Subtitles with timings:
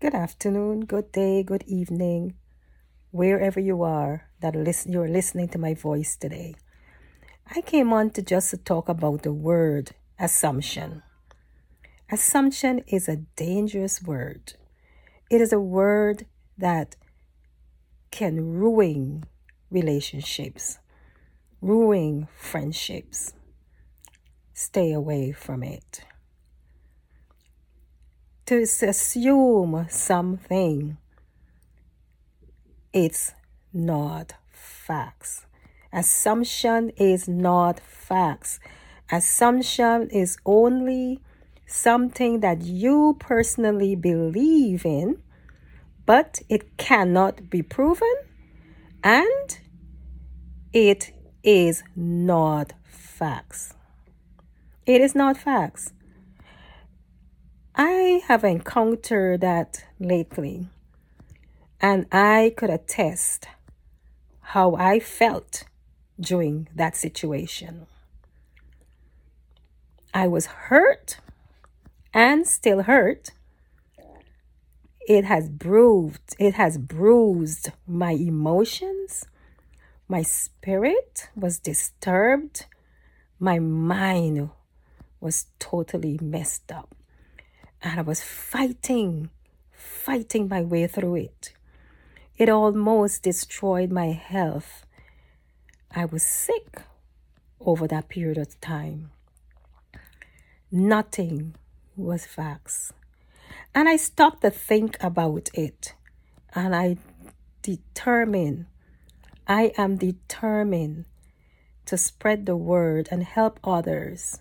[0.00, 2.32] Good afternoon, good day, good evening,
[3.10, 6.54] wherever you are that listen, you're listening to my voice today.
[7.54, 11.02] I came on to just to talk about the word assumption.
[12.10, 14.54] Assumption is a dangerous word.
[15.30, 16.24] It is a word
[16.56, 16.96] that
[18.10, 19.24] can ruin
[19.70, 20.78] relationships,
[21.60, 23.34] ruin friendships.
[24.54, 26.06] Stay away from it.
[28.50, 30.96] To assume something,
[32.92, 33.32] it's
[33.72, 35.46] not facts.
[35.92, 38.58] Assumption is not facts.
[39.12, 41.20] Assumption is only
[41.64, 45.22] something that you personally believe in,
[46.04, 48.14] but it cannot be proven
[49.04, 49.60] and
[50.72, 51.12] it
[51.44, 53.74] is not facts.
[54.86, 55.92] It is not facts.
[57.74, 60.66] I have encountered that lately,
[61.80, 63.46] and I could attest
[64.40, 65.64] how I felt
[66.18, 67.86] during that situation.
[70.12, 71.20] I was hurt
[72.12, 73.30] and still hurt.
[75.06, 79.24] It has bruised, it has bruised my emotions.
[80.08, 82.66] My spirit was disturbed.
[83.38, 84.50] My mind
[85.20, 86.96] was totally messed up.
[87.82, 89.30] And I was fighting,
[89.72, 91.52] fighting my way through it.
[92.36, 94.84] It almost destroyed my health.
[95.94, 96.82] I was sick
[97.60, 99.10] over that period of time.
[100.70, 101.54] Nothing
[101.96, 102.92] was facts.
[103.74, 105.94] And I stopped to think about it.
[106.54, 106.96] And I
[107.62, 108.66] determined,
[109.46, 111.04] I am determined
[111.86, 114.40] to spread the word and help others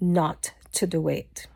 [0.00, 0.52] not
[0.82, 1.46] to do it.